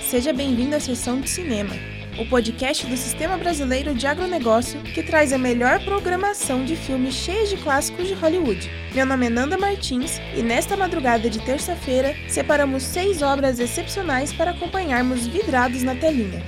[0.00, 1.74] Seja bem-vindo à sessão de cinema,
[2.18, 7.50] o podcast do Sistema Brasileiro de Agronegócio que traz a melhor programação de filmes cheios
[7.50, 8.70] de clássicos de Hollywood.
[8.94, 14.52] Meu nome é Nanda Martins e nesta madrugada de terça-feira separamos seis obras excepcionais para
[14.52, 16.42] acompanharmos vidrados na telinha.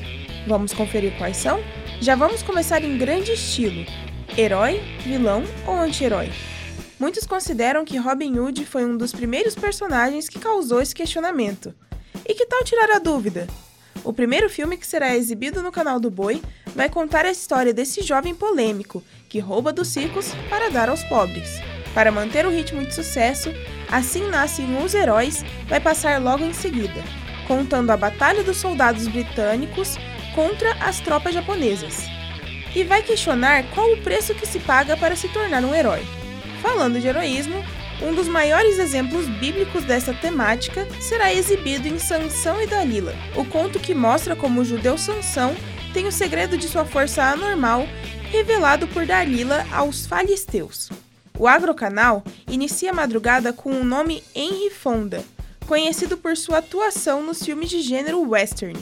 [0.46, 1.60] Vamos conferir quais são?
[2.00, 3.84] Já vamos começar em grande estilo:
[4.36, 6.30] herói, vilão ou anti-herói?
[6.98, 11.74] Muitos consideram que Robin Hood foi um dos primeiros personagens que causou esse questionamento.
[12.28, 13.46] E que tal tirar a dúvida?
[14.02, 16.42] O primeiro filme que será exibido no canal do Boi
[16.74, 21.60] vai contar a história desse jovem polêmico que rouba dos ricos para dar aos pobres.
[21.92, 23.50] Para manter o ritmo de sucesso,
[23.90, 27.02] Assim Nascem os Heróis vai passar logo em seguida,
[27.48, 29.96] contando a batalha dos soldados britânicos
[30.34, 32.04] contra as tropas japonesas.
[32.74, 36.06] E vai questionar qual o preço que se paga para se tornar um herói.
[36.62, 37.64] Falando de heroísmo,
[38.02, 43.78] um dos maiores exemplos bíblicos dessa temática será exibido em Sansão e Dalila, o conto
[43.78, 45.54] que mostra como o judeu Sansão
[45.92, 47.86] tem o segredo de sua força anormal
[48.30, 50.88] revelado por Dalila aos filisteus.
[51.38, 55.22] O Agrocanal inicia a madrugada com o nome Henry Fonda,
[55.66, 58.78] conhecido por sua atuação nos filmes de gênero western.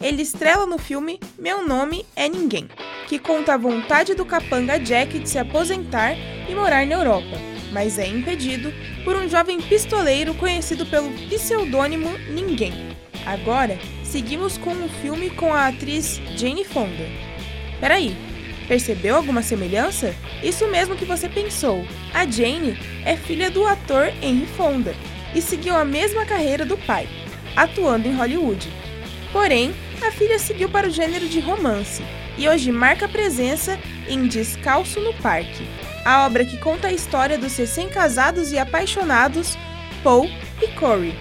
[0.00, 2.68] Ele estrela no filme Meu Nome é Ninguém,
[3.08, 6.14] que conta a vontade do capanga Jack de se aposentar
[6.48, 8.72] e morar na Europa mas é impedido
[9.04, 12.72] por um jovem pistoleiro conhecido pelo pseudônimo Ninguém.
[13.26, 17.06] Agora, seguimos com um filme com a atriz Jane Fonda.
[17.80, 18.16] Peraí,
[18.66, 20.14] percebeu alguma semelhança?
[20.42, 21.84] Isso mesmo que você pensou.
[22.12, 24.94] A Jane é filha do ator Henry Fonda
[25.34, 27.08] e seguiu a mesma carreira do pai,
[27.56, 28.68] atuando em Hollywood.
[29.32, 32.02] Porém, a filha seguiu para o gênero de romance
[32.36, 35.66] e hoje marca presença em Descalço no Parque,
[36.04, 39.56] a obra que conta a história dos recém-casados e apaixonados
[40.02, 40.28] Paul
[40.62, 41.14] e Corey.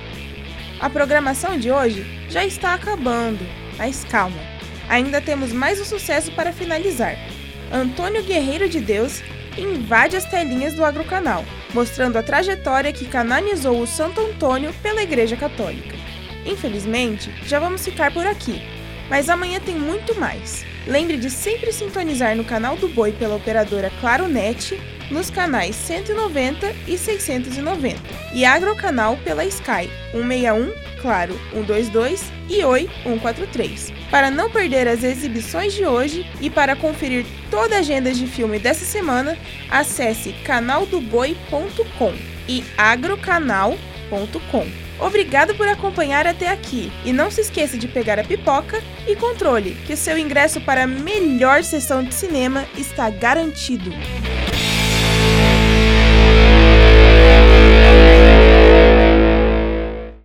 [0.79, 3.45] A programação de hoje já está acabando,
[3.77, 4.39] mas calma,
[4.87, 7.15] ainda temos mais um sucesso para finalizar.
[7.71, 9.21] Antônio Guerreiro de Deus
[9.57, 11.43] invade as telinhas do Agrocanal,
[11.73, 15.95] mostrando a trajetória que canonizou o Santo Antônio pela Igreja Católica.
[16.45, 18.61] Infelizmente, já vamos ficar por aqui,
[19.09, 20.65] mas amanhã tem muito mais.
[20.87, 24.79] Lembre de sempre sintonizar no canal do Boi pela operadora Claro Net,
[25.11, 27.99] nos canais 190 e 690,
[28.33, 33.93] e Agrocanal pela Sky 161, Claro 122 e Oi 143.
[34.11, 38.59] Para não perder as exibições de hoje e para conferir toda a agenda de filme
[38.59, 39.37] dessa semana,
[39.69, 42.13] acesse canaldoboi.com
[42.47, 44.88] e agrocanal.com.
[44.99, 49.75] Obrigado por acompanhar até aqui e não se esqueça de pegar a pipoca e controle
[49.87, 53.91] que seu ingresso para a melhor sessão de cinema está garantido.